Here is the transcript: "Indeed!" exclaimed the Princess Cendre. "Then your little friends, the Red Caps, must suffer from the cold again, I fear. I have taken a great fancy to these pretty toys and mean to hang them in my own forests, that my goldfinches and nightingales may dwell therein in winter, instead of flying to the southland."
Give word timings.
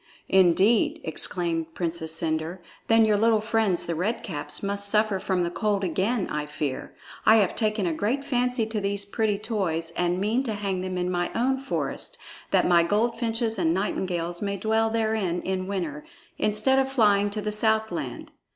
"Indeed!" 0.29 0.99
exclaimed 1.03 1.67
the 1.67 1.71
Princess 1.75 2.11
Cendre. 2.15 2.57
"Then 2.87 3.05
your 3.05 3.17
little 3.17 3.39
friends, 3.39 3.85
the 3.85 3.93
Red 3.93 4.23
Caps, 4.23 4.63
must 4.63 4.89
suffer 4.89 5.19
from 5.19 5.43
the 5.43 5.51
cold 5.51 5.83
again, 5.83 6.27
I 6.27 6.47
fear. 6.47 6.95
I 7.23 7.35
have 7.35 7.55
taken 7.55 7.85
a 7.85 7.93
great 7.93 8.23
fancy 8.23 8.65
to 8.65 8.81
these 8.81 9.05
pretty 9.05 9.37
toys 9.37 9.93
and 9.95 10.19
mean 10.19 10.41
to 10.45 10.53
hang 10.55 10.81
them 10.81 10.97
in 10.97 11.11
my 11.11 11.29
own 11.35 11.57
forests, 11.59 12.17
that 12.49 12.65
my 12.65 12.81
goldfinches 12.81 13.59
and 13.59 13.75
nightingales 13.75 14.41
may 14.41 14.57
dwell 14.57 14.89
therein 14.89 15.39
in 15.43 15.67
winter, 15.67 16.03
instead 16.39 16.79
of 16.79 16.91
flying 16.91 17.29
to 17.29 17.39
the 17.39 17.51
southland." 17.51 18.31